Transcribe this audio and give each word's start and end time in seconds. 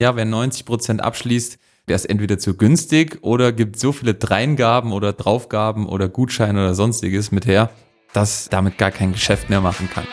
Ja, 0.00 0.14
wer 0.14 0.24
90 0.24 0.64
Prozent 0.64 1.02
abschließt, 1.02 1.58
der 1.88 1.96
ist 1.96 2.04
entweder 2.04 2.38
zu 2.38 2.56
günstig 2.56 3.18
oder 3.22 3.50
gibt 3.50 3.80
so 3.80 3.90
viele 3.90 4.14
Dreingaben 4.14 4.92
oder 4.92 5.12
Draufgaben 5.12 5.88
oder 5.88 6.08
Gutscheine 6.08 6.60
oder 6.60 6.74
sonstiges 6.76 7.32
mit 7.32 7.46
her, 7.46 7.70
dass 8.12 8.48
damit 8.48 8.78
gar 8.78 8.92
kein 8.92 9.10
Geschäft 9.10 9.50
mehr 9.50 9.60
machen 9.60 9.90
kann. 9.92 10.06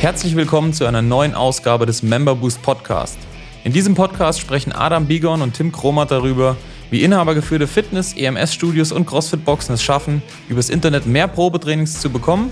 Herzlich 0.00 0.36
willkommen 0.36 0.72
zu 0.72 0.86
einer 0.86 1.02
neuen 1.02 1.34
Ausgabe 1.34 1.84
des 1.84 2.02
Member 2.02 2.34
Boost 2.34 2.62
Podcast. 2.62 3.18
In 3.64 3.74
diesem 3.74 3.94
Podcast 3.94 4.40
sprechen 4.40 4.72
Adam 4.72 5.04
Bigon 5.04 5.42
und 5.42 5.52
Tim 5.52 5.70
Kromat 5.70 6.10
darüber, 6.10 6.56
wie 6.90 7.02
inhabergeführte 7.02 7.66
Fitness, 7.66 8.14
EMS-Studios 8.16 8.90
und 8.90 9.04
CrossFit-Boxen 9.04 9.74
es 9.74 9.82
schaffen, 9.82 10.22
übers 10.48 10.70
Internet 10.70 11.04
mehr 11.04 11.28
Probetrainings 11.28 12.00
zu 12.00 12.08
bekommen, 12.08 12.50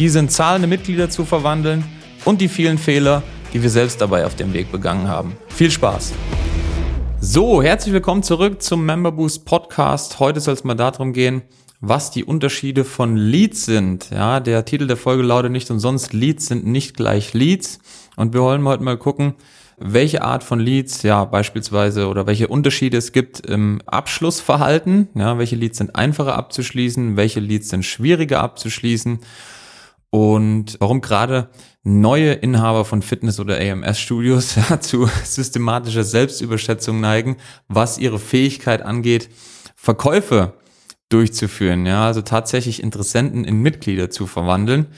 diese 0.00 0.18
in 0.18 0.28
zahlende 0.28 0.66
Mitglieder 0.66 1.10
zu 1.10 1.24
verwandeln 1.24 1.84
und 2.24 2.40
die 2.40 2.48
vielen 2.48 2.78
Fehler, 2.78 3.22
die 3.52 3.62
wir 3.62 3.70
selbst 3.70 4.00
dabei 4.00 4.24
auf 4.24 4.34
dem 4.34 4.52
Weg 4.52 4.72
begangen 4.72 5.08
haben. 5.08 5.36
Viel 5.48 5.70
Spaß! 5.70 6.12
So, 7.20 7.62
herzlich 7.62 7.92
willkommen 7.92 8.22
zurück 8.22 8.62
zum 8.62 8.84
Member 8.84 9.12
Boost 9.12 9.44
Podcast. 9.44 10.18
Heute 10.18 10.40
soll 10.40 10.54
es 10.54 10.64
mal 10.64 10.74
darum 10.74 11.12
gehen, 11.12 11.42
was 11.80 12.10
die 12.10 12.24
Unterschiede 12.24 12.84
von 12.84 13.16
Leads 13.16 13.64
sind. 13.64 14.10
Ja, 14.10 14.40
der 14.40 14.64
Titel 14.64 14.86
der 14.86 14.96
Folge 14.96 15.22
lautet 15.22 15.52
nicht 15.52 15.70
umsonst 15.70 16.12
Leads 16.12 16.46
sind 16.46 16.66
nicht 16.66 16.96
gleich 16.96 17.32
Leads. 17.32 17.78
Und 18.16 18.34
wir 18.34 18.40
wollen 18.40 18.64
heute 18.64 18.82
mal 18.82 18.96
gucken, 18.96 19.34
welche 19.78 20.22
Art 20.22 20.42
von 20.42 20.58
Leads, 20.58 21.02
ja, 21.02 21.24
beispielsweise 21.24 22.08
oder 22.08 22.26
welche 22.26 22.48
Unterschiede 22.48 22.96
es 22.96 23.12
gibt 23.12 23.46
im 23.46 23.80
Abschlussverhalten. 23.86 25.08
Ja, 25.14 25.38
welche 25.38 25.56
Leads 25.56 25.78
sind 25.78 25.94
einfacher 25.94 26.34
abzuschließen, 26.34 27.16
welche 27.16 27.40
Leads 27.40 27.68
sind 27.68 27.84
schwieriger 27.84 28.40
abzuschließen 28.40 29.20
und 30.14 30.76
warum 30.78 31.00
gerade 31.00 31.48
neue 31.84 32.34
Inhaber 32.34 32.84
von 32.84 33.00
Fitness- 33.00 33.40
oder 33.40 33.58
AMS-Studios 33.58 34.56
ja, 34.70 34.78
zu 34.78 35.08
systematischer 35.24 36.04
Selbstüberschätzung 36.04 37.00
neigen, 37.00 37.38
was 37.66 37.96
ihre 37.96 38.18
Fähigkeit 38.18 38.82
angeht, 38.82 39.30
Verkäufe 39.74 40.52
durchzuführen, 41.08 41.86
ja, 41.86 42.06
also 42.06 42.20
tatsächlich 42.20 42.82
Interessenten 42.82 43.44
in 43.44 43.62
Mitglieder 43.62 44.10
zu 44.10 44.26
verwandeln 44.26 44.88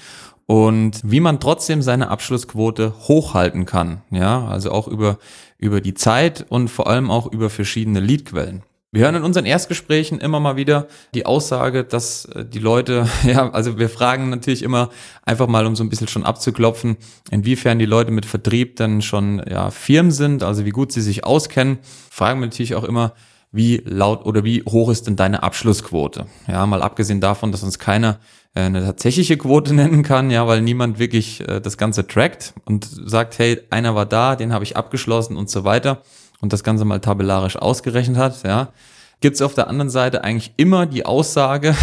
und 0.47 1.01
wie 1.05 1.21
man 1.21 1.39
trotzdem 1.39 1.81
seine 1.81 2.09
Abschlussquote 2.09 2.95
hochhalten 3.07 3.67
kann, 3.67 4.03
ja, 4.11 4.47
also 4.49 4.73
auch 4.73 4.89
über, 4.89 5.19
über 5.59 5.81
die 5.81 5.95
Zeit 5.95 6.45
und 6.49 6.69
vor 6.69 6.89
allem 6.89 7.09
auch 7.09 7.31
über 7.31 7.51
verschiedene 7.51 8.01
Leadquellen. 8.01 8.65
Wir 8.95 9.03
hören 9.03 9.17
in 9.17 9.25
unseren 9.25 9.45
Erstgesprächen 9.45 10.21
immer 10.21 10.39
mal 10.39 10.55
wieder 10.55 10.87
die 11.15 11.27
Aussage, 11.27 11.83
dass 11.83 12.27
äh, 12.27 12.45
die 12.45 12.61
Leute, 12.61 13.09
ja, 13.27 13.51
also 13.51 13.77
wir 13.77 13.89
fragen 13.89 14.31
natürlich 14.31 14.63
immer 14.63 14.89
einfach 15.25 15.49
mal, 15.49 15.67
um 15.67 15.75
so 15.75 15.83
ein 15.83 15.89
bisschen 15.89 16.07
schon 16.07 16.23
abzuklopfen, 16.25 16.97
inwiefern 17.29 17.81
die 17.81 17.87
Leute 17.87 18.13
mit 18.13 18.25
Vertrieb 18.25 18.77
dann 18.77 19.03
schon 19.03 19.43
ja, 19.51 19.73
Firmen 19.73 20.13
sind, 20.13 20.45
also 20.45 20.65
wie 20.65 20.71
gut 20.71 20.93
sie 20.93 21.01
sich 21.01 21.25
auskennen. 21.25 21.79
Fragen 22.09 22.39
wir 22.39 22.47
natürlich 22.47 22.77
auch 22.77 22.85
immer, 22.85 23.15
wie 23.51 23.83
laut 23.85 24.27
oder 24.27 24.45
wie 24.45 24.63
hoch 24.63 24.91
ist 24.91 25.09
denn 25.09 25.17
deine 25.17 25.43
Abschlussquote? 25.43 26.27
Ja, 26.47 26.65
mal 26.65 26.81
abgesehen 26.81 27.21
davon, 27.21 27.51
dass 27.51 27.65
uns 27.65 27.81
keiner 27.81 28.21
äh, 28.55 28.61
eine 28.61 28.85
tatsächliche 28.85 29.37
Quote 29.37 29.75
nennen 29.75 30.05
kann, 30.05 30.31
ja, 30.31 30.47
weil 30.47 30.63
niemand 30.63 31.01
wirklich 31.01 31.41
äh, 31.49 31.61
das 31.61 31.79
Ganze 31.79 32.07
trackt 32.07 32.55
und 32.65 32.89
sagt, 33.07 33.41
hey, 33.41 33.61
einer 33.71 33.97
war 33.97 34.07
da, 34.07 34.37
den 34.37 34.53
habe 34.53 34.63
ich 34.63 34.77
abgeschlossen 34.77 35.37
und 35.37 35.51
so 35.51 35.65
weiter 35.65 36.01
und 36.45 36.53
das 36.53 36.63
Ganze 36.63 36.85
mal 36.85 37.01
tabellarisch 37.01 37.57
ausgerechnet 37.57 38.19
hat, 38.19 38.43
ja, 38.45 38.69
gibt 39.21 39.37
es 39.37 39.41
auf 39.41 39.55
der 39.55 39.69
anderen 39.69 39.89
Seite 39.89 40.23
eigentlich 40.25 40.53
immer 40.59 40.85
die 40.85 41.07
Aussage, 41.07 41.75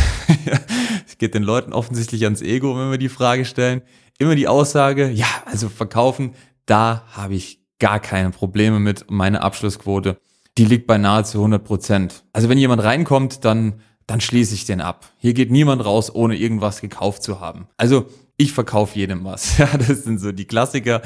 es 1.08 1.18
geht 1.18 1.34
den 1.34 1.42
Leuten 1.42 1.74
offensichtlich 1.74 2.24
ans 2.26 2.44
Ego, 2.44 2.78
wenn 2.78 2.92
wir 2.92 3.00
die 3.00 3.10
Frage 3.10 3.44
stellen, 3.46 3.82
immer 4.20 4.36
die 4.36 4.48
Aussage, 4.48 5.10
ja, 5.10 5.26
also 5.46 5.68
verkaufen, 5.68 6.36
da 6.68 7.08
habe 7.12 7.34
ich 7.34 7.60
gar 7.80 8.00
keine 8.00 8.30
Probleme 8.30 8.80
mit. 8.80 9.10
Meine 9.10 9.42
Abschlussquote, 9.42 10.18
die 10.60 10.66
liegt 10.66 10.86
bei 10.86 11.00
nahezu 11.00 11.40
100 11.40 11.64
Prozent. 11.64 12.24
Also 12.32 12.48
wenn 12.48 12.60
jemand 12.60 12.84
reinkommt, 12.84 13.44
dann, 13.44 13.82
dann 14.12 14.20
schließe 14.20 14.54
ich 14.54 14.66
den 14.66 14.82
ab. 14.82 15.10
Hier 15.20 15.34
geht 15.34 15.52
niemand 15.52 15.86
raus, 15.86 16.14
ohne 16.14 16.36
irgendwas 16.36 16.82
gekauft 16.82 17.24
zu 17.24 17.40
haben. 17.40 17.70
Also 17.78 18.08
ich 18.36 18.52
verkaufe 18.52 19.00
jedem 19.00 19.24
was. 19.24 19.58
Ja, 19.62 19.70
das 19.78 20.04
sind 20.04 20.20
so 20.20 20.34
die 20.34 20.44
Klassiker, 20.44 21.02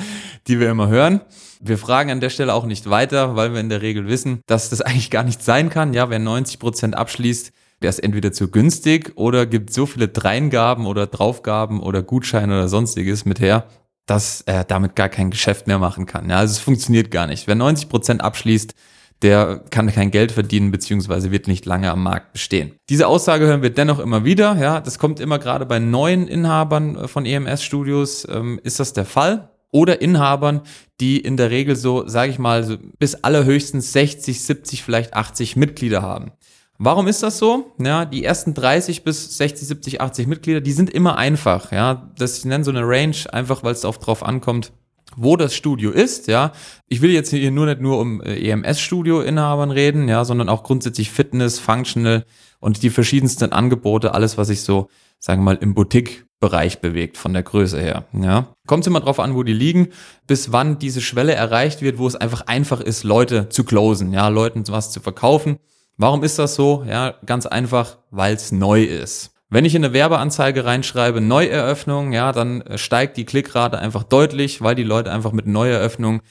die 0.47 0.59
wir 0.59 0.71
immer 0.71 0.88
hören. 0.88 1.21
Wir 1.59 1.77
fragen 1.77 2.09
an 2.09 2.19
der 2.19 2.31
Stelle 2.31 2.51
auch 2.51 2.66
nicht 2.66 2.89
weiter, 2.89 3.35
weil 3.35 3.53
wir 3.53 3.59
in 3.59 3.69
der 3.69 3.83
Regel 3.83 4.07
wissen, 4.07 4.41
dass 4.47 4.71
das 4.71 4.81
eigentlich 4.81 5.11
gar 5.11 5.23
nicht 5.23 5.43
sein 5.43 5.69
kann. 5.69 5.93
Ja, 5.93 6.09
wer 6.09 6.17
90 6.17 6.57
Prozent 6.57 6.95
abschließt, 6.95 7.51
der 7.83 7.91
ist 7.91 7.99
entweder 7.99 8.31
zu 8.31 8.49
günstig 8.49 9.11
oder 9.16 9.45
gibt 9.45 9.72
so 9.72 9.85
viele 9.85 10.07
Dreingaben 10.07 10.87
oder 10.87 11.05
Draufgaben 11.05 11.81
oder 11.81 12.01
Gutscheine 12.01 12.53
oder 12.53 12.67
sonstiges 12.69 13.23
mit 13.23 13.39
her, 13.39 13.67
dass 14.07 14.41
er 14.41 14.63
damit 14.63 14.95
gar 14.95 15.09
kein 15.09 15.29
Geschäft 15.29 15.67
mehr 15.67 15.77
machen 15.77 16.07
kann. 16.07 16.27
Ja, 16.27 16.37
also 16.37 16.53
es 16.53 16.59
funktioniert 16.59 17.11
gar 17.11 17.27
nicht. 17.27 17.45
Wer 17.45 17.55
90 17.55 17.87
Prozent 17.87 18.22
abschließt, 18.23 18.73
der 19.21 19.63
kann 19.69 19.91
kein 19.91 20.11
Geld 20.11 20.31
verdienen 20.31 20.71
beziehungsweise 20.71 21.31
wird 21.31 21.47
nicht 21.47 21.65
lange 21.65 21.89
am 21.89 22.03
Markt 22.03 22.33
bestehen. 22.33 22.73
Diese 22.89 23.07
Aussage 23.07 23.45
hören 23.45 23.61
wir 23.61 23.69
dennoch 23.69 23.99
immer 23.99 24.25
wieder. 24.25 24.57
Ja, 24.59 24.81
das 24.81 24.99
kommt 24.99 25.19
immer 25.19 25.39
gerade 25.39 25.65
bei 25.65 25.79
neuen 25.79 26.27
Inhabern 26.27 26.95
äh, 26.95 27.07
von 27.07 27.25
EMS-Studios 27.25 28.27
ähm, 28.29 28.59
ist 28.63 28.79
das 28.79 28.93
der 28.93 29.05
Fall 29.05 29.49
oder 29.71 30.01
Inhabern, 30.01 30.61
die 31.01 31.19
in 31.19 31.35
der 31.35 31.51
Regel 31.51 31.75
so, 31.75 32.07
sage 32.07 32.31
ich 32.31 32.39
mal, 32.39 32.63
so 32.63 32.77
bis 32.97 33.15
allerhöchstens 33.15 33.91
60, 33.91 34.41
70, 34.41 34.83
vielleicht 34.83 35.13
80 35.13 35.57
Mitglieder 35.57 36.01
haben. 36.01 36.31
Warum 36.77 37.07
ist 37.07 37.23
das 37.23 37.37
so? 37.37 37.73
Ja, 37.77 38.05
die 38.05 38.23
ersten 38.23 38.53
30 38.53 39.03
bis 39.03 39.37
60, 39.37 39.67
70, 39.67 40.01
80 40.01 40.27
Mitglieder, 40.27 40.61
die 40.61 40.71
sind 40.71 40.89
immer 40.89 41.17
einfach. 41.17 41.71
Ja, 41.71 42.09
das 42.17 42.37
ich 42.37 42.45
nenne 42.45 42.63
so 42.63 42.71
eine 42.71 42.87
Range 42.87 43.15
einfach, 43.31 43.63
weil 43.63 43.73
es 43.73 43.81
drauf 43.81 44.23
ankommt, 44.23 44.71
wo 45.15 45.37
das 45.37 45.55
Studio 45.55 45.91
ist, 45.91 46.27
ja. 46.27 46.51
Ich 46.87 47.01
will 47.01 47.11
jetzt 47.11 47.29
hier 47.29 47.51
nur 47.51 47.65
nicht 47.65 47.81
nur 47.81 47.99
um 47.99 48.21
äh, 48.21 48.49
EMS-Studio-Inhabern 48.49 49.71
reden, 49.71 50.07
ja, 50.07 50.25
sondern 50.25 50.49
auch 50.49 50.63
grundsätzlich 50.63 51.11
Fitness, 51.11 51.59
Functional 51.59 52.25
und 52.59 52.83
die 52.83 52.89
verschiedensten 52.89 53.51
Angebote, 53.51 54.13
alles, 54.13 54.37
was 54.37 54.47
sich 54.47 54.61
so, 54.61 54.89
sagen 55.19 55.41
wir 55.41 55.53
mal, 55.53 55.59
im 55.61 55.73
Boutique-Bereich 55.73 56.79
bewegt, 56.79 57.17
von 57.17 57.33
der 57.33 57.43
Größe 57.43 57.79
her, 57.79 58.05
ja. 58.13 58.47
Kommt 58.67 58.87
immer 58.87 59.01
drauf 59.01 59.19
an, 59.19 59.35
wo 59.35 59.43
die 59.43 59.53
liegen, 59.53 59.89
bis 60.27 60.51
wann 60.51 60.79
diese 60.79 61.01
Schwelle 61.01 61.33
erreicht 61.33 61.81
wird, 61.81 61.97
wo 61.97 62.07
es 62.07 62.15
einfach 62.15 62.41
einfach 62.47 62.81
ist, 62.81 63.03
Leute 63.03 63.49
zu 63.49 63.63
closen, 63.63 64.13
ja, 64.13 64.27
Leuten 64.29 64.63
was 64.67 64.91
zu 64.91 64.99
verkaufen. 64.99 65.57
Warum 65.97 66.23
ist 66.23 66.39
das 66.39 66.55
so? 66.55 66.83
Ja, 66.87 67.15
ganz 67.25 67.45
einfach, 67.45 67.99
weil 68.11 68.35
es 68.35 68.51
neu 68.51 68.83
ist. 68.83 69.34
Wenn 69.50 69.66
ich 69.66 69.75
in 69.75 69.85
eine 69.85 69.94
Werbeanzeige 69.94 70.66
reinschreibe 70.66 71.22
Neueröffnung, 71.22 72.13
ja, 72.13 72.31
dann 72.31 72.61
äh, 72.61 72.78
steigt 72.78 73.17
die 73.17 73.25
Klickrate 73.25 73.78
einfach 73.78 74.03
deutlich, 74.03 74.61
weil 74.61 74.75
die 74.75 74.83
Leute 74.83 75.11
einfach 75.11 75.31
mit 75.31 75.45
Neueröffnung 75.47 76.22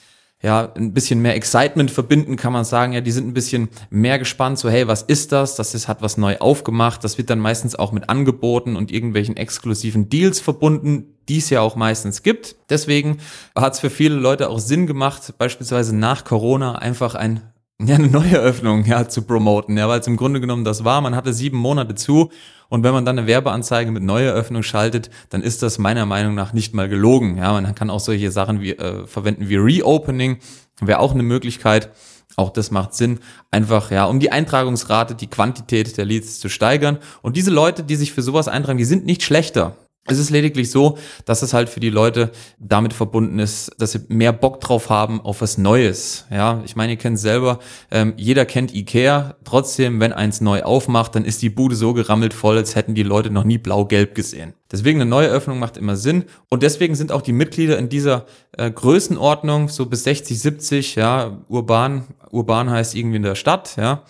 ja, 0.44 0.70
ein 0.76 0.92
bisschen 0.92 1.22
mehr 1.22 1.36
Excitement 1.36 1.90
verbinden, 1.90 2.36
kann 2.36 2.52
man 2.52 2.66
sagen. 2.66 2.92
Ja, 2.92 3.00
die 3.00 3.12
sind 3.12 3.26
ein 3.26 3.32
bisschen 3.32 3.70
mehr 3.88 4.18
gespannt, 4.18 4.58
so, 4.58 4.68
hey, 4.68 4.86
was 4.86 5.00
ist 5.00 5.32
das? 5.32 5.56
Das 5.56 5.74
ist, 5.74 5.88
hat 5.88 6.02
was 6.02 6.18
neu 6.18 6.36
aufgemacht. 6.36 7.02
Das 7.02 7.16
wird 7.16 7.30
dann 7.30 7.38
meistens 7.38 7.74
auch 7.76 7.92
mit 7.92 8.10
Angeboten 8.10 8.76
und 8.76 8.92
irgendwelchen 8.92 9.38
exklusiven 9.38 10.10
Deals 10.10 10.40
verbunden, 10.40 11.14
die 11.30 11.38
es 11.38 11.48
ja 11.48 11.62
auch 11.62 11.76
meistens 11.76 12.22
gibt. 12.22 12.56
Deswegen 12.68 13.20
hat 13.56 13.72
es 13.72 13.80
für 13.80 13.88
viele 13.88 14.16
Leute 14.16 14.50
auch 14.50 14.58
Sinn 14.58 14.86
gemacht, 14.86 15.32
beispielsweise 15.38 15.96
nach 15.96 16.24
Corona 16.24 16.74
einfach 16.74 17.14
ein 17.14 17.40
ja, 17.88 17.96
eine 17.96 18.08
neue 18.08 18.38
Öffnung 18.38 18.84
ja, 18.84 19.08
zu 19.08 19.22
promoten, 19.22 19.76
ja, 19.76 19.88
weil 19.88 20.00
es 20.00 20.06
im 20.06 20.16
Grunde 20.16 20.40
genommen 20.40 20.64
das 20.64 20.84
war. 20.84 21.00
Man 21.00 21.14
hatte 21.14 21.32
sieben 21.32 21.58
Monate 21.58 21.94
zu 21.94 22.30
und 22.68 22.82
wenn 22.82 22.92
man 22.92 23.04
dann 23.04 23.18
eine 23.18 23.26
Werbeanzeige 23.26 23.90
mit 23.90 24.02
neuer 24.02 24.34
Öffnung 24.34 24.62
schaltet, 24.62 25.10
dann 25.30 25.42
ist 25.42 25.62
das 25.62 25.78
meiner 25.78 26.06
Meinung 26.06 26.34
nach 26.34 26.52
nicht 26.52 26.74
mal 26.74 26.88
gelogen. 26.88 27.36
Ja, 27.36 27.52
man 27.52 27.74
kann 27.74 27.90
auch 27.90 28.00
solche 28.00 28.30
Sachen 28.30 28.60
wie, 28.60 28.72
äh, 28.72 29.06
verwenden 29.06 29.48
wie 29.48 29.56
Reopening, 29.56 30.38
wäre 30.80 30.98
auch 30.98 31.12
eine 31.12 31.22
Möglichkeit. 31.22 31.90
Auch 32.36 32.50
das 32.50 32.70
macht 32.70 32.94
Sinn, 32.94 33.20
einfach 33.50 33.90
ja, 33.90 34.06
um 34.06 34.18
die 34.18 34.32
Eintragungsrate, 34.32 35.14
die 35.14 35.28
Quantität 35.28 35.96
der 35.96 36.04
Leads 36.04 36.40
zu 36.40 36.48
steigern. 36.48 36.98
Und 37.22 37.36
diese 37.36 37.50
Leute, 37.50 37.84
die 37.84 37.96
sich 37.96 38.12
für 38.12 38.22
sowas 38.22 38.48
eintragen, 38.48 38.78
die 38.78 38.84
sind 38.84 39.06
nicht 39.06 39.22
schlechter. 39.22 39.76
Es 40.06 40.18
ist 40.18 40.28
lediglich 40.28 40.70
so, 40.70 40.98
dass 41.24 41.40
es 41.40 41.54
halt 41.54 41.70
für 41.70 41.80
die 41.80 41.88
Leute 41.88 42.30
damit 42.58 42.92
verbunden 42.92 43.38
ist, 43.38 43.70
dass 43.78 43.92
sie 43.92 44.00
mehr 44.08 44.34
Bock 44.34 44.60
drauf 44.60 44.90
haben 44.90 45.22
auf 45.22 45.40
was 45.40 45.56
Neues. 45.56 46.26
Ja, 46.30 46.62
ich 46.66 46.76
meine, 46.76 46.92
ihr 46.92 46.98
kennt 46.98 47.18
selber, 47.18 47.58
ähm, 47.90 48.12
jeder 48.18 48.44
kennt 48.44 48.74
Ikea. 48.74 49.36
Trotzdem, 49.44 50.00
wenn 50.00 50.12
eins 50.12 50.42
neu 50.42 50.62
aufmacht, 50.62 51.14
dann 51.14 51.24
ist 51.24 51.40
die 51.40 51.48
Bude 51.48 51.74
so 51.74 51.94
gerammelt 51.94 52.34
voll, 52.34 52.58
als 52.58 52.74
hätten 52.74 52.94
die 52.94 53.02
Leute 53.02 53.30
noch 53.30 53.44
nie 53.44 53.56
blau-gelb 53.56 54.14
gesehen. 54.14 54.52
Deswegen 54.70 55.00
eine 55.00 55.08
neue 55.08 55.28
Öffnung 55.28 55.58
macht 55.58 55.78
immer 55.78 55.96
Sinn. 55.96 56.24
Und 56.50 56.62
deswegen 56.62 56.94
sind 56.96 57.10
auch 57.10 57.22
die 57.22 57.32
Mitglieder 57.32 57.78
in 57.78 57.88
dieser 57.88 58.26
äh, 58.58 58.70
Größenordnung 58.70 59.70
so 59.70 59.86
bis 59.86 60.04
60, 60.04 60.38
70, 60.38 60.96
ja, 60.96 61.38
urban. 61.48 62.04
Urban 62.30 62.68
heißt 62.68 62.94
irgendwie 62.94 63.16
in 63.16 63.22
der 63.22 63.36
Stadt, 63.36 63.76
ja. 63.76 64.02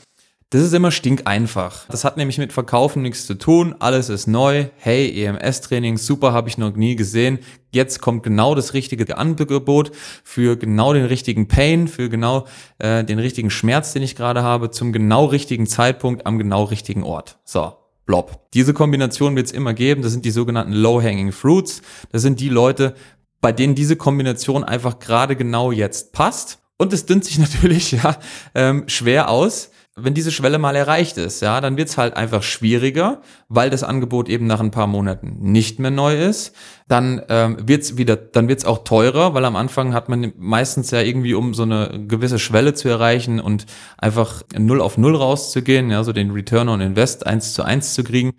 Das 0.54 0.62
ist 0.62 0.72
immer 0.72 0.92
stinkeinfach. 0.92 1.86
Das 1.88 2.04
hat 2.04 2.16
nämlich 2.16 2.38
mit 2.38 2.52
Verkaufen 2.52 3.02
nichts 3.02 3.26
zu 3.26 3.34
tun. 3.34 3.74
Alles 3.80 4.08
ist 4.08 4.28
neu. 4.28 4.66
Hey, 4.76 5.10
EMS-Training, 5.24 5.98
super, 5.98 6.32
habe 6.32 6.48
ich 6.48 6.58
noch 6.58 6.76
nie 6.76 6.94
gesehen. 6.94 7.40
Jetzt 7.72 8.00
kommt 8.00 8.22
genau 8.22 8.54
das 8.54 8.72
richtige 8.72 9.18
Angebot 9.18 9.90
für 10.22 10.56
genau 10.56 10.92
den 10.92 11.06
richtigen 11.06 11.48
Pain, 11.48 11.88
für 11.88 12.08
genau 12.08 12.46
äh, 12.78 13.02
den 13.02 13.18
richtigen 13.18 13.50
Schmerz, 13.50 13.94
den 13.94 14.04
ich 14.04 14.14
gerade 14.14 14.44
habe, 14.44 14.70
zum 14.70 14.92
genau 14.92 15.24
richtigen 15.24 15.66
Zeitpunkt 15.66 16.24
am 16.24 16.38
genau 16.38 16.62
richtigen 16.62 17.02
Ort. 17.02 17.40
So, 17.44 17.72
blob. 18.06 18.48
Diese 18.54 18.74
Kombination 18.74 19.34
wird 19.34 19.46
es 19.46 19.52
immer 19.52 19.74
geben. 19.74 20.02
Das 20.02 20.12
sind 20.12 20.24
die 20.24 20.30
sogenannten 20.30 20.72
Low-Hanging 20.72 21.32
Fruits. 21.32 21.82
Das 22.12 22.22
sind 22.22 22.38
die 22.38 22.48
Leute, 22.48 22.94
bei 23.40 23.50
denen 23.50 23.74
diese 23.74 23.96
Kombination 23.96 24.62
einfach 24.62 25.00
gerade 25.00 25.34
genau 25.34 25.72
jetzt 25.72 26.12
passt 26.12 26.60
Und 26.76 26.92
es 26.92 27.06
dünnt 27.06 27.24
sich 27.24 27.38
natürlich 27.40 27.90
ja 27.90 28.16
ähm, 28.54 28.84
schwer 28.86 29.30
aus, 29.30 29.70
wenn 29.96 30.12
diese 30.12 30.32
Schwelle 30.32 30.58
mal 30.58 30.74
erreicht 30.74 31.18
ist, 31.18 31.40
ja, 31.40 31.60
dann 31.60 31.76
wird's 31.76 31.96
halt 31.96 32.16
einfach 32.16 32.42
schwieriger, 32.42 33.20
weil 33.48 33.70
das 33.70 33.84
Angebot 33.84 34.28
eben 34.28 34.46
nach 34.46 34.58
ein 34.58 34.72
paar 34.72 34.88
Monaten 34.88 35.36
nicht 35.40 35.78
mehr 35.78 35.92
neu 35.92 36.20
ist. 36.20 36.52
Dann 36.88 37.22
ähm, 37.28 37.58
wird's 37.62 37.96
wieder, 37.96 38.16
dann 38.16 38.48
wird's 38.48 38.64
auch 38.64 38.82
teurer, 38.82 39.34
weil 39.34 39.44
am 39.44 39.54
Anfang 39.54 39.94
hat 39.94 40.08
man 40.08 40.32
meistens 40.36 40.90
ja 40.90 41.00
irgendwie, 41.00 41.34
um 41.34 41.54
so 41.54 41.62
eine 41.62 42.06
gewisse 42.08 42.40
Schwelle 42.40 42.74
zu 42.74 42.88
erreichen 42.88 43.38
und 43.38 43.66
einfach 43.96 44.42
null 44.58 44.80
auf 44.80 44.98
null 44.98 45.14
rauszugehen, 45.14 45.90
ja, 45.90 46.02
so 46.02 46.12
den 46.12 46.32
Return 46.32 46.68
on 46.68 46.80
Invest 46.80 47.24
eins 47.24 47.54
zu 47.54 47.62
eins 47.62 47.94
zu 47.94 48.02
kriegen, 48.02 48.32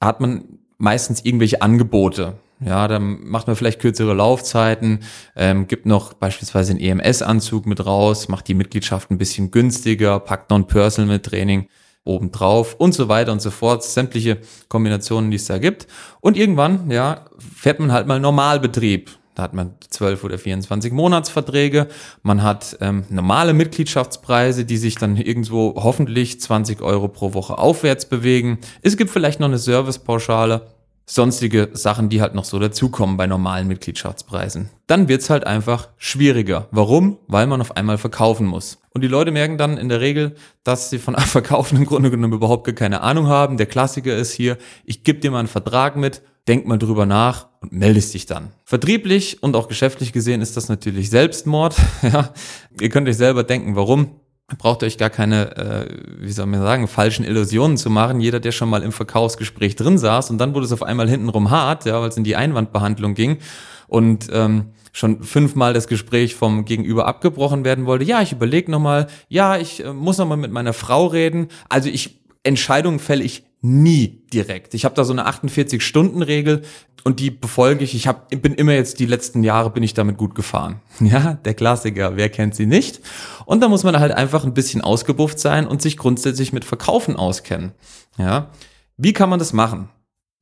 hat 0.00 0.20
man 0.20 0.44
meistens 0.78 1.24
irgendwelche 1.24 1.60
Angebote. 1.60 2.34
Ja, 2.64 2.88
dann 2.88 3.24
macht 3.24 3.46
man 3.46 3.56
vielleicht 3.56 3.80
kürzere 3.80 4.12
Laufzeiten, 4.12 5.00
ähm, 5.34 5.66
gibt 5.66 5.86
noch 5.86 6.12
beispielsweise 6.12 6.72
einen 6.72 6.80
EMS-Anzug 6.80 7.64
mit 7.64 7.84
raus, 7.86 8.28
macht 8.28 8.48
die 8.48 8.54
Mitgliedschaft 8.54 9.10
ein 9.10 9.16
bisschen 9.16 9.50
günstiger, 9.50 10.20
packt 10.20 10.50
Non-Personal 10.50 11.10
mit 11.10 11.24
Training 11.24 11.68
obendrauf 12.04 12.74
und 12.74 12.92
so 12.92 13.08
weiter 13.08 13.32
und 13.32 13.40
so 13.40 13.50
fort. 13.50 13.82
Sämtliche 13.82 14.38
Kombinationen, 14.68 15.30
die 15.30 15.36
es 15.36 15.46
da 15.46 15.58
gibt. 15.58 15.86
Und 16.20 16.36
irgendwann, 16.36 16.90
ja, 16.90 17.26
fährt 17.38 17.80
man 17.80 17.92
halt 17.92 18.06
mal 18.06 18.20
Normalbetrieb. 18.20 19.10
Da 19.34 19.44
hat 19.44 19.54
man 19.54 19.74
12 19.88 20.24
oder 20.24 20.38
24 20.38 20.92
Monatsverträge. 20.92 21.88
Man 22.22 22.42
hat 22.42 22.76
ähm, 22.80 23.04
normale 23.08 23.54
Mitgliedschaftspreise, 23.54 24.64
die 24.64 24.76
sich 24.76 24.96
dann 24.96 25.16
irgendwo 25.16 25.74
hoffentlich 25.76 26.40
20 26.40 26.82
Euro 26.82 27.08
pro 27.08 27.32
Woche 27.32 27.56
aufwärts 27.56 28.06
bewegen. 28.06 28.58
Es 28.82 28.96
gibt 28.96 29.10
vielleicht 29.10 29.40
noch 29.40 29.48
eine 29.48 29.58
Servicepauschale 29.58 30.66
sonstige 31.10 31.70
Sachen, 31.72 32.08
die 32.08 32.20
halt 32.20 32.34
noch 32.34 32.44
so 32.44 32.58
dazukommen 32.60 33.16
bei 33.16 33.26
normalen 33.26 33.66
Mitgliedschaftspreisen. 33.66 34.70
Dann 34.86 35.08
wird's 35.08 35.28
halt 35.28 35.44
einfach 35.44 35.88
schwieriger. 35.96 36.68
Warum? 36.70 37.18
Weil 37.26 37.48
man 37.48 37.60
auf 37.60 37.76
einmal 37.76 37.98
verkaufen 37.98 38.46
muss. 38.46 38.78
Und 38.90 39.02
die 39.02 39.08
Leute 39.08 39.32
merken 39.32 39.58
dann 39.58 39.76
in 39.76 39.88
der 39.88 40.00
Regel, 40.00 40.36
dass 40.62 40.88
sie 40.88 40.98
von 40.98 41.14
Verkaufen 41.18 41.78
im 41.78 41.86
Grunde 41.86 42.10
genommen 42.10 42.34
überhaupt 42.34 42.64
gar 42.64 42.74
keine 42.74 43.00
Ahnung 43.00 43.26
haben. 43.26 43.56
Der 43.56 43.66
Klassiker 43.66 44.16
ist 44.16 44.32
hier, 44.32 44.56
ich 44.84 45.02
gebe 45.02 45.18
dir 45.18 45.32
mal 45.32 45.40
einen 45.40 45.48
Vertrag 45.48 45.96
mit, 45.96 46.22
denk 46.46 46.66
mal 46.66 46.78
drüber 46.78 47.06
nach 47.06 47.48
und 47.60 47.72
meldest 47.72 48.14
dich 48.14 48.26
dann. 48.26 48.52
Vertrieblich 48.64 49.42
und 49.42 49.56
auch 49.56 49.66
geschäftlich 49.66 50.12
gesehen 50.12 50.40
ist 50.40 50.56
das 50.56 50.68
natürlich 50.68 51.10
Selbstmord. 51.10 51.74
ja, 52.02 52.32
ihr 52.80 52.88
könnt 52.88 53.08
euch 53.08 53.16
selber 53.16 53.42
denken, 53.42 53.74
warum 53.74 54.20
braucht 54.58 54.82
euch 54.82 54.98
gar 54.98 55.10
keine, 55.10 55.56
äh, 55.56 55.86
wie 56.18 56.32
soll 56.32 56.46
man 56.46 56.60
sagen, 56.60 56.88
falschen 56.88 57.24
Illusionen 57.24 57.76
zu 57.76 57.90
machen. 57.90 58.20
Jeder, 58.20 58.40
der 58.40 58.52
schon 58.52 58.68
mal 58.68 58.82
im 58.82 58.92
Verkaufsgespräch 58.92 59.76
drin 59.76 59.98
saß 59.98 60.30
und 60.30 60.38
dann 60.38 60.54
wurde 60.54 60.66
es 60.66 60.72
auf 60.72 60.82
einmal 60.82 61.08
hintenrum 61.08 61.50
hart, 61.50 61.84
ja, 61.84 62.00
weil 62.00 62.08
es 62.08 62.16
in 62.16 62.24
die 62.24 62.36
Einwandbehandlung 62.36 63.14
ging 63.14 63.38
und 63.86 64.28
ähm, 64.32 64.72
schon 64.92 65.22
fünfmal 65.22 65.72
das 65.72 65.86
Gespräch 65.86 66.34
vom 66.34 66.64
Gegenüber 66.64 67.06
abgebrochen 67.06 67.64
werden 67.64 67.86
wollte. 67.86 68.04
Ja, 68.04 68.22
ich 68.22 68.32
überlege 68.32 68.70
nochmal. 68.70 69.06
Ja, 69.28 69.56
ich 69.56 69.84
äh, 69.84 69.92
muss 69.92 70.18
nochmal 70.18 70.36
mit 70.36 70.52
meiner 70.52 70.72
Frau 70.72 71.06
reden. 71.06 71.48
Also 71.68 71.88
ich 71.88 72.20
Entscheidungen 72.42 72.98
fälle 72.98 73.22
ich 73.22 73.44
nie 73.62 74.22
direkt. 74.32 74.74
Ich 74.74 74.84
habe 74.84 74.94
da 74.94 75.04
so 75.04 75.12
eine 75.12 75.28
48-Stunden-Regel 75.28 76.62
und 77.04 77.20
die 77.20 77.30
befolge 77.30 77.84
ich. 77.84 77.94
Ich 77.94 78.06
hab, 78.06 78.30
bin 78.30 78.54
immer 78.54 78.72
jetzt 78.72 78.98
die 79.00 79.06
letzten 79.06 79.42
Jahre 79.42 79.70
bin 79.70 79.82
ich 79.82 79.94
damit 79.94 80.16
gut 80.16 80.34
gefahren. 80.34 80.80
Ja, 81.00 81.34
der 81.34 81.54
Klassiker, 81.54 82.16
wer 82.16 82.28
kennt 82.28 82.54
sie 82.54 82.66
nicht? 82.66 83.00
Und 83.46 83.62
da 83.62 83.68
muss 83.68 83.84
man 83.84 83.98
halt 83.98 84.12
einfach 84.12 84.44
ein 84.44 84.54
bisschen 84.54 84.80
ausgebufft 84.80 85.38
sein 85.38 85.66
und 85.66 85.82
sich 85.82 85.96
grundsätzlich 85.96 86.52
mit 86.52 86.64
Verkaufen 86.64 87.16
auskennen. 87.16 87.72
Ja, 88.18 88.50
wie 88.96 89.12
kann 89.12 89.30
man 89.30 89.38
das 89.38 89.52
machen? 89.52 89.88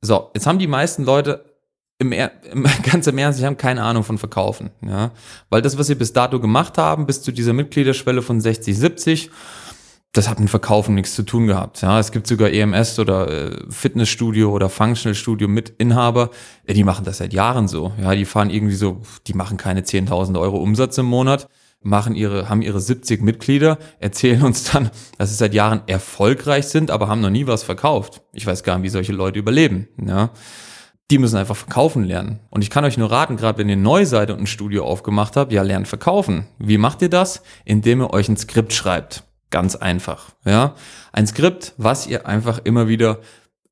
So, 0.01 0.31
jetzt 0.33 0.47
haben 0.47 0.59
die 0.59 0.67
meisten 0.67 1.03
Leute 1.03 1.45
im, 1.97 2.11
im 2.51 2.67
ganz 2.83 3.07
im 3.07 3.17
Ernst, 3.17 3.39
sie 3.39 3.45
haben 3.45 3.57
keine 3.57 3.83
Ahnung 3.83 4.03
von 4.03 4.17
Verkaufen. 4.17 4.71
Ja, 4.85 5.11
weil 5.49 5.61
das, 5.61 5.77
was 5.77 5.87
sie 5.87 5.95
bis 5.95 6.13
dato 6.13 6.39
gemacht 6.39 6.77
haben, 6.77 7.05
bis 7.05 7.21
zu 7.21 7.31
dieser 7.31 7.53
Mitgliederschwelle 7.53 8.21
von 8.21 8.41
60, 8.41 8.77
70 8.77 9.31
das 10.13 10.27
hat 10.27 10.39
mit 10.39 10.49
Verkaufen 10.49 10.95
nichts 10.95 11.13
zu 11.13 11.23
tun 11.23 11.47
gehabt. 11.47 11.81
Ja, 11.81 11.99
es 11.99 12.11
gibt 12.11 12.25
sogar 12.25 12.49
EMS 12.49 12.97
oder 12.97 13.29
äh, 13.29 13.57
Fitnessstudio 13.69 14.51
oder 14.51 14.69
Functional 14.69 15.13
Studio 15.13 15.47
mit 15.47 15.69
Inhaber, 15.77 16.31
ja, 16.67 16.73
die 16.73 16.83
machen 16.83 17.05
das 17.05 17.19
seit 17.19 17.31
Jahren 17.31 17.67
so. 17.67 17.93
Ja, 18.01 18.15
die 18.15 18.25
fahren 18.25 18.49
irgendwie 18.49 18.75
so, 18.75 19.01
die 19.27 19.33
machen 19.33 19.57
keine 19.57 19.81
10.000 19.81 20.39
Euro 20.39 20.57
Umsatz 20.57 20.97
im 20.97 21.05
Monat, 21.05 21.47
machen 21.81 22.15
ihre, 22.15 22.49
haben 22.49 22.63
ihre 22.63 22.79
70 22.79 23.21
Mitglieder, 23.21 23.77
erzählen 23.99 24.41
uns 24.41 24.63
dann, 24.71 24.89
dass 25.19 25.29
sie 25.29 25.35
seit 25.35 25.53
Jahren 25.53 25.81
erfolgreich 25.85 26.67
sind, 26.67 26.89
aber 26.89 27.07
haben 27.07 27.21
noch 27.21 27.29
nie 27.29 27.45
was 27.45 27.61
verkauft. 27.61 28.21
Ich 28.33 28.47
weiß 28.47 28.63
gar 28.63 28.77
nicht, 28.77 28.85
wie 28.85 28.89
solche 28.89 29.13
Leute 29.13 29.37
überleben. 29.37 29.87
Ja. 30.03 30.31
Die 31.11 31.19
müssen 31.19 31.37
einfach 31.37 31.55
verkaufen 31.55 32.03
lernen. 32.03 32.39
Und 32.49 32.63
ich 32.63 32.69
kann 32.69 32.85
euch 32.85 32.97
nur 32.97 33.11
raten, 33.11 33.37
gerade 33.37 33.59
wenn 33.59 33.69
ihr 33.69 33.77
neu 33.77 34.05
seid 34.05 34.29
und 34.31 34.39
ein 34.39 34.47
Studio 34.47 34.85
aufgemacht 34.85 35.35
habt, 35.37 35.51
ja, 35.51 35.61
lernt 35.61 35.87
verkaufen. 35.87 36.47
Wie 36.59 36.77
macht 36.77 37.01
ihr 37.01 37.09
das? 37.09 37.41
Indem 37.65 38.01
ihr 38.01 38.13
euch 38.13 38.29
ein 38.29 38.37
Skript 38.37 38.73
schreibt. 38.73 39.23
Ganz 39.51 39.75
einfach. 39.75 40.29
Ja, 40.45 40.75
ein 41.11 41.25
Skript, 41.25 41.73
was 41.77 42.07
ihr 42.07 42.27
einfach 42.27 42.59
immer 42.63 42.87
wieder 42.87 43.19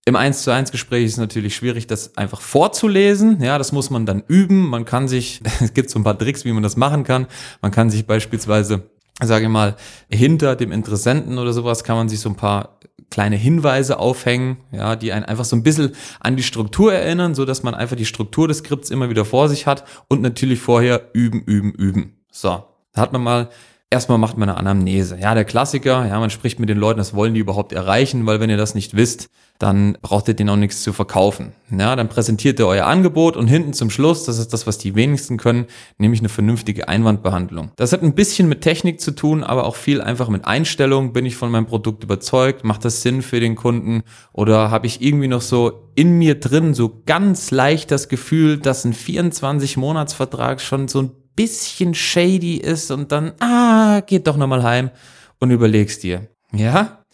im 0.05 0.15
1 0.15 0.43
zu 0.43 0.51
1 0.51 0.71
Gespräch 0.71 1.03
ist 1.03 1.17
natürlich 1.17 1.55
schwierig, 1.55 1.85
das 1.85 2.15
einfach 2.15 2.39
vorzulesen. 2.39 3.41
Ja, 3.41 3.57
das 3.57 3.73
muss 3.73 3.89
man 3.89 4.05
dann 4.05 4.23
üben. 4.27 4.69
Man 4.69 4.85
kann 4.85 5.09
sich, 5.09 5.41
es 5.61 5.73
gibt 5.73 5.89
so 5.89 5.99
ein 5.99 6.03
paar 6.03 6.17
Tricks, 6.17 6.45
wie 6.45 6.53
man 6.53 6.63
das 6.63 6.77
machen 6.77 7.03
kann. 7.03 7.27
Man 7.61 7.71
kann 7.71 7.89
sich 7.89 8.07
beispielsweise, 8.07 8.89
sage 9.21 9.45
ich 9.45 9.51
mal, 9.51 9.75
hinter 10.09 10.55
dem 10.55 10.71
Interessenten 10.71 11.37
oder 11.37 11.51
sowas 11.51 11.83
kann 11.83 11.97
man 11.97 12.07
sich 12.07 12.21
so 12.21 12.29
ein 12.29 12.37
paar 12.37 12.79
kleine 13.09 13.35
Hinweise 13.35 13.99
aufhängen, 13.99 14.57
ja, 14.71 14.95
die 14.95 15.11
einen 15.11 15.25
einfach 15.25 15.45
so 15.45 15.55
ein 15.55 15.63
bisschen 15.63 15.93
an 16.19 16.37
die 16.37 16.43
Struktur 16.43 16.93
erinnern, 16.93 17.35
so 17.35 17.45
dass 17.45 17.63
man 17.63 17.73
einfach 17.73 17.95
die 17.95 18.05
Struktur 18.05 18.47
des 18.47 18.59
Skripts 18.59 18.89
immer 18.89 19.09
wieder 19.09 19.25
vor 19.25 19.49
sich 19.49 19.67
hat 19.67 19.83
und 20.07 20.21
natürlich 20.21 20.59
vorher 20.59 21.09
üben, 21.13 21.41
üben, 21.41 21.71
üben. 21.73 22.17
So, 22.31 22.63
da 22.93 23.01
hat 23.01 23.13
man 23.13 23.23
mal 23.23 23.49
Erstmal 23.89 24.17
macht 24.17 24.37
man 24.37 24.49
eine 24.49 24.57
Anamnese. 24.57 25.17
Ja, 25.17 25.33
der 25.33 25.45
Klassiker, 25.45 26.05
ja, 26.05 26.19
man 26.19 26.29
spricht 26.29 26.59
mit 26.59 26.67
den 26.67 26.77
Leuten, 26.77 26.97
das 26.97 27.13
wollen 27.13 27.33
die 27.33 27.39
überhaupt 27.39 27.71
erreichen, 27.71 28.25
weil 28.25 28.41
wenn 28.41 28.49
ihr 28.49 28.57
das 28.57 28.75
nicht 28.75 28.97
wisst, 28.97 29.29
dann 29.59 29.97
braucht 30.01 30.27
ihr 30.27 30.33
denen 30.33 30.49
auch 30.49 30.57
nichts 30.57 30.83
zu 30.83 30.91
verkaufen. 30.91 31.53
Ja, 31.71 31.95
dann 31.95 32.09
präsentiert 32.09 32.59
ihr 32.59 32.67
euer 32.67 32.85
Angebot 32.85 33.37
und 33.37 33.47
hinten 33.47 33.71
zum 33.71 33.89
Schluss, 33.89 34.25
das 34.25 34.39
ist 34.39 34.51
das, 34.51 34.67
was 34.67 34.77
die 34.77 34.95
wenigsten 34.95 35.37
können, 35.37 35.67
nämlich 35.97 36.19
eine 36.19 36.27
vernünftige 36.27 36.89
Einwandbehandlung. 36.89 37.71
Das 37.77 37.93
hat 37.93 38.03
ein 38.03 38.13
bisschen 38.13 38.49
mit 38.49 38.59
Technik 38.59 38.99
zu 38.99 39.11
tun, 39.11 39.41
aber 39.41 39.65
auch 39.65 39.77
viel 39.77 40.01
einfach 40.01 40.27
mit 40.27 40.43
Einstellung. 40.43 41.13
Bin 41.13 41.25
ich 41.25 41.37
von 41.37 41.49
meinem 41.49 41.65
Produkt 41.65 42.03
überzeugt? 42.03 42.65
Macht 42.65 42.83
das 42.83 43.01
Sinn 43.03 43.21
für 43.21 43.39
den 43.39 43.55
Kunden? 43.55 44.03
Oder 44.33 44.69
habe 44.69 44.85
ich 44.85 45.01
irgendwie 45.01 45.29
noch 45.29 45.41
so 45.41 45.89
in 45.95 46.17
mir 46.17 46.37
drin 46.41 46.73
so 46.73 47.03
ganz 47.05 47.51
leicht 47.51 47.89
das 47.91 48.09
Gefühl, 48.09 48.57
dass 48.57 48.83
ein 48.83 48.93
24-Monats-Vertrag 48.93 50.59
schon 50.59 50.89
so 50.89 51.03
ein 51.03 51.11
bisschen 51.37 51.93
shady 51.93 52.57
ist 52.57 52.91
und 52.91 53.13
dann, 53.13 53.31
ah, 53.39 54.01
geht 54.01 54.27
doch 54.27 54.35
nochmal 54.35 54.63
heim 54.63 54.91
und 55.39 55.51
überlegst 55.51 56.03
dir. 56.03 56.27
Ja? 56.51 57.05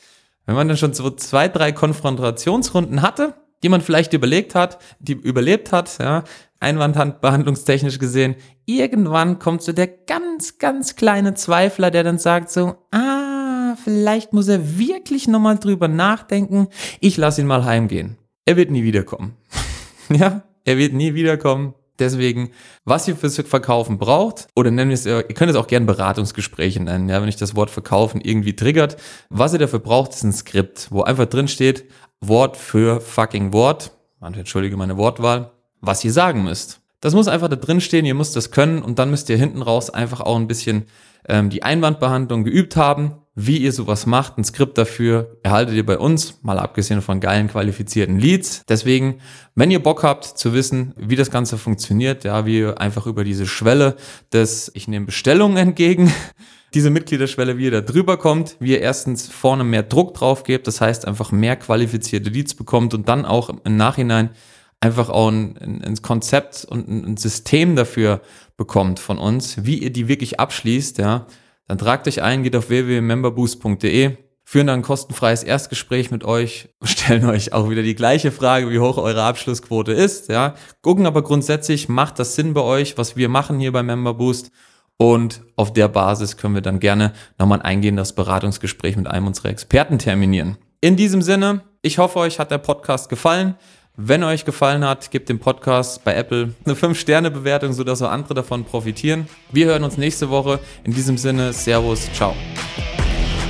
Wenn 0.48 0.56
man 0.56 0.68
dann 0.68 0.78
schon 0.78 0.94
so 0.94 1.12
zwei, 1.12 1.48
drei 1.48 1.72
Konfrontationsrunden 1.72 3.04
hatte, 3.04 3.36
die 3.62 3.70
man 3.70 3.82
vielleicht 3.82 4.14
überlegt 4.14 4.56
hat, 4.56 4.80
die 5.00 5.14
überlebt 5.14 5.72
hat, 5.72 5.98
ja, 6.00 6.24
einwandbehandlungstechnisch 6.60 8.00
gesehen, 8.00 8.36
irgendwann 8.66 9.40
kommt 9.40 9.62
so 9.62 9.72
der 9.72 9.88
ganz, 9.88 10.58
ganz 10.58 10.96
kleine 10.96 11.34
Zweifler, 11.34 11.92
der 11.92 12.04
dann 12.04 12.18
sagt 12.18 12.50
so, 12.50 12.76
ah, 12.92 13.76
vielleicht 13.84 14.34
muss 14.34 14.48
er 14.48 14.78
wirklich 14.80 15.28
nochmal 15.28 15.60
drüber 15.60 15.88
nachdenken, 15.88 16.68
ich 17.00 17.18
lasse 17.18 17.42
ihn 17.42 17.48
mal 17.48 17.66
heimgehen. 17.66 18.18
Er 18.46 18.58
wird 18.58 18.72
nie 18.72 18.84
wiederkommen. 18.84 19.38
ja, 20.10 20.44
er 20.66 20.78
wird 20.78 20.94
nie 20.94 21.14
wiederkommen. 21.14 21.74
Deswegen, 22.00 22.52
was 22.86 23.08
ihr 23.08 23.16
fürs 23.16 23.36
Verkaufen 23.36 24.00
braucht, 24.00 24.48
oder 24.56 24.72
nennen 24.72 24.90
wir 24.90 24.96
es, 24.96 25.06
ihr 25.06 25.24
könnt 25.24 25.52
es 25.52 25.58
auch 25.58 25.68
gerne 25.68 25.86
Beratungsgespräche 25.86 26.82
nennen, 26.82 27.08
ja, 27.08 27.22
wenn 27.22 27.30
euch 27.30 27.36
das 27.36 27.56
Wort 27.56 27.70
Verkaufen 27.70 28.20
irgendwie 28.22 28.56
triggert. 28.56 28.98
Was 29.30 29.54
ihr 29.54 29.60
dafür 29.60 29.80
braucht, 29.80 30.14
ist 30.14 30.24
ein 30.24 30.34
Skript, 30.34 30.88
wo 30.90 31.04
einfach 31.04 31.26
drin 31.26 31.48
steht, 31.48 31.86
Wort 32.20 32.58
für 32.58 33.00
fucking 33.00 33.54
Wort, 33.54 33.92
entschuldige 34.22 34.78
meine 34.78 34.98
Wortwahl, 34.98 35.52
was 35.82 36.04
ihr 36.04 36.14
sagen 36.14 36.44
müsst. 36.44 36.80
Das 37.02 37.14
muss 37.14 37.28
einfach 37.28 37.50
da 37.50 37.58
drin 37.58 37.82
stehen, 37.82 38.06
ihr 38.06 38.16
müsst 38.16 38.36
das 38.36 38.50
können 38.50 38.82
und 38.82 38.98
dann 38.98 39.10
müsst 39.10 39.30
ihr 39.30 39.38
hinten 39.38 39.62
raus 39.62 39.90
einfach 39.90 40.22
auch 40.22 40.38
ein 40.38 40.48
bisschen 40.48 40.86
ähm, 41.28 41.50
die 41.50 41.62
Einwandbehandlung 41.62 42.44
geübt 42.44 42.76
haben, 42.76 43.16
wie 43.36 43.58
ihr 43.58 43.72
sowas 43.72 44.06
macht. 44.06 44.38
Ein 44.38 44.44
Skript 44.44 44.78
dafür 44.78 45.38
erhaltet 45.42 45.76
ihr 45.76 45.86
bei 45.86 45.98
uns, 45.98 46.40
mal 46.44 46.60
abgesehen 46.60 47.02
von 47.02 47.20
geilen 47.20 47.48
qualifizierten 47.48 48.20
Leads. 48.20 48.64
Deswegen, 48.68 49.20
wenn 49.56 49.72
ihr 49.72 49.82
Bock 49.82 50.04
habt 50.04 50.26
zu 50.26 50.54
wissen, 50.54 50.94
wie 50.98 51.16
das 51.16 51.32
Ganze 51.32 51.58
funktioniert, 51.58 52.24
ja, 52.24 52.46
wie 52.46 52.60
ihr 52.60 52.80
einfach 52.80 53.08
über 53.08 53.24
diese 53.24 53.48
Schwelle 53.48 53.96
des, 54.32 54.72
ich 54.76 54.88
nehme 54.88 55.08
Bestellungen 55.08 55.58
entgegen, 55.58 56.14
diese 56.76 56.90
Mitgliederschwelle, 56.90 57.58
wie 57.58 57.66
ihr 57.66 57.72
da 57.72 57.82
drüber 57.82 58.18
kommt, 58.18 58.56
wie 58.60 58.72
ihr 58.72 58.82
erstens 58.82 59.28
vorne 59.28 59.64
mehr 59.64 59.84
Druck 59.84 60.14
drauf 60.14 60.44
gebt, 60.44 60.68
das 60.68 60.82
heißt 60.82 61.08
einfach 61.08 61.32
mehr 61.32 61.56
qualifizierte 61.56 62.30
Leads 62.30 62.54
bekommt 62.56 62.94
und 62.94 63.10
dann 63.10 63.26
auch 63.26 63.50
im 63.64 63.78
Nachhinein 63.78 64.32
einfach 64.80 65.10
auch 65.10 65.30
ein, 65.30 65.82
ein 65.84 65.96
Konzept 66.02 66.66
und 66.66 66.88
ein 66.88 67.18
System 67.18 67.76
dafür 67.76 68.22
bekommt 68.58 69.00
von 69.00 69.18
uns, 69.18 69.66
wie 69.66 69.78
ihr 69.78 69.92
die 69.92 70.08
wirklich 70.08 70.40
abschließt, 70.40 70.98
ja, 70.98 71.26
dann 71.68 71.78
tragt 71.78 72.08
euch 72.08 72.22
ein, 72.22 72.44
geht 72.44 72.56
auf 72.56 72.70
www.memberboost.de, 72.70 74.18
führen 74.44 74.68
dann 74.68 74.80
ein 74.80 74.84
kostenfreies 74.84 75.44
Erstgespräch 75.44 76.12
mit 76.12 76.24
euch, 76.24 76.70
stellen 76.84 77.26
euch 77.26 77.54
auch 77.54 77.70
wieder 77.70 77.84
die 77.84 77.96
gleiche 77.96 78.32
Frage, 78.32 78.70
wie 78.70 78.80
hoch 78.80 78.98
eure 78.98 79.24
Abschlussquote 79.24 79.94
ist, 79.94 80.30
ja, 80.30 80.56
gucken 80.82 81.06
aber 81.06 81.22
grundsätzlich, 81.22 81.90
macht 81.90 82.20
das 82.20 82.36
Sinn 82.36 82.54
bei 82.54 82.62
euch, 82.62 82.98
was 82.98 83.16
wir 83.16 83.30
machen 83.30 83.60
hier 83.60 83.72
bei 83.72 83.84
Memberboost 83.84 84.52
Und 84.98 85.42
auf 85.56 85.74
der 85.74 85.88
Basis 85.88 86.38
können 86.38 86.56
wir 86.56 86.62
dann 86.62 86.80
gerne 86.80 87.14
nochmal 87.40 87.60
ein 87.60 87.66
eingehendes 87.66 88.14
Beratungsgespräch 88.14 88.96
mit 88.96 89.08
einem 89.08 89.28
unserer 89.28 89.50
Experten 89.50 89.98
terminieren. 90.00 90.58
In 90.82 90.96
diesem 90.96 91.22
Sinne, 91.22 91.62
ich 91.82 91.98
hoffe, 91.98 92.20
euch 92.20 92.40
hat 92.40 92.52
der 92.52 92.58
Podcast 92.58 93.10
gefallen. 93.10 93.56
Wenn 93.96 94.24
euch 94.24 94.44
gefallen 94.44 94.84
hat, 94.84 95.12
gebt 95.12 95.30
dem 95.30 95.38
Podcast 95.38 96.04
bei 96.04 96.16
Apple 96.16 96.56
eine 96.66 96.74
5-Sterne-Bewertung, 96.74 97.74
sodass 97.74 98.02
auch 98.02 98.10
andere 98.10 98.34
davon 98.34 98.64
profitieren. 98.64 99.28
Wir 99.52 99.68
hören 99.68 99.84
uns 99.84 99.98
nächste 99.98 100.32
Woche. 100.32 100.60
In 100.84 100.94
diesem 100.94 101.16
Sinne, 101.16 101.54
Servus, 101.54 102.12
ciao. 102.12 102.34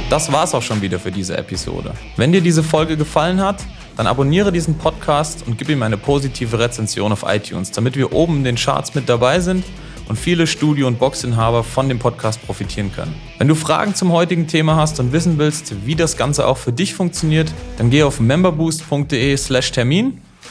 Das 0.09 0.29
war's 0.33 0.53
auch 0.53 0.61
schon 0.61 0.81
wieder 0.81 0.99
für 0.99 1.13
diese 1.13 1.37
Episode. 1.37 1.93
Wenn 2.17 2.33
dir 2.33 2.41
diese 2.41 2.61
Folge 2.61 2.97
gefallen 2.97 3.39
hat, 3.39 3.63
dann 3.95 4.05
abonniere 4.05 4.51
diesen 4.51 4.77
Podcast 4.77 5.47
und 5.47 5.57
gib 5.57 5.69
ihm 5.69 5.81
eine 5.81 5.95
positive 5.95 6.59
Rezension 6.59 7.13
auf 7.13 7.23
iTunes, 7.25 7.71
damit 7.71 7.95
wir 7.95 8.11
oben 8.11 8.39
in 8.39 8.43
den 8.43 8.55
Charts 8.57 8.95
mit 8.95 9.07
dabei 9.07 9.39
sind 9.39 9.63
und 10.09 10.19
viele 10.19 10.45
Studio- 10.45 10.87
und 10.87 10.99
Boxinhaber 10.99 11.63
von 11.63 11.87
dem 11.87 11.99
Podcast 11.99 12.45
profitieren 12.45 12.91
können. 12.93 13.15
Wenn 13.37 13.47
du 13.47 13.55
Fragen 13.55 13.95
zum 13.95 14.11
heutigen 14.11 14.47
Thema 14.47 14.75
hast 14.75 14.99
und 14.99 15.13
wissen 15.13 15.37
willst, 15.37 15.85
wie 15.85 15.95
das 15.95 16.17
Ganze 16.17 16.47
auch 16.47 16.57
für 16.57 16.73
dich 16.73 16.95
funktioniert, 16.95 17.49
dann 17.77 17.89
geh 17.89 18.03
auf 18.03 18.19
memberboost.de/termin 18.19 20.19